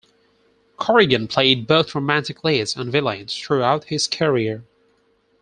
[0.77, 4.63] Corrigan played both romantic leads and villains throughout his career.